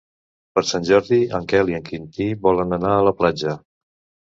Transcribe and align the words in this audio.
Per 0.53 0.63
Sant 0.69 0.87
Jordi 0.89 1.19
en 1.41 1.45
Quel 1.51 1.69
i 1.75 1.79
en 1.81 1.85
Quintí 1.91 2.29
volen 2.49 2.77
anar 2.81 2.97
a 2.97 3.07
la 3.11 3.17
platja. 3.23 3.57